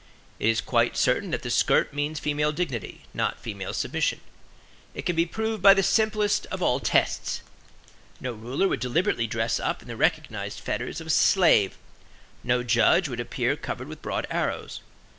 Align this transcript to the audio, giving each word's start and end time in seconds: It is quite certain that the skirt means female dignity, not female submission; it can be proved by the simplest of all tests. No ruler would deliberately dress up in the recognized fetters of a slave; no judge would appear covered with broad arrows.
It 0.39 0.47
is 0.49 0.61
quite 0.61 0.97
certain 0.97 1.29
that 1.29 1.43
the 1.43 1.51
skirt 1.51 1.93
means 1.93 2.19
female 2.19 2.51
dignity, 2.51 3.03
not 3.13 3.39
female 3.39 3.71
submission; 3.71 4.19
it 4.95 5.03
can 5.03 5.15
be 5.15 5.27
proved 5.27 5.61
by 5.61 5.75
the 5.75 5.83
simplest 5.83 6.47
of 6.47 6.63
all 6.63 6.79
tests. 6.79 7.41
No 8.19 8.33
ruler 8.33 8.67
would 8.67 8.79
deliberately 8.79 9.27
dress 9.27 9.59
up 9.59 9.83
in 9.83 9.87
the 9.87 9.95
recognized 9.95 10.59
fetters 10.59 11.01
of 11.01 11.05
a 11.05 11.11
slave; 11.11 11.77
no 12.43 12.63
judge 12.63 13.09
would 13.09 13.19
appear 13.19 13.55
covered 13.55 13.87
with 13.87 14.01
broad 14.01 14.25
arrows. 14.31 14.81